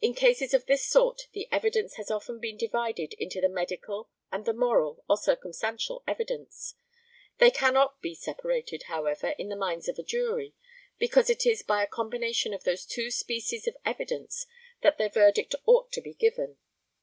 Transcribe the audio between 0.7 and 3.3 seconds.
sort the evidence has often been divided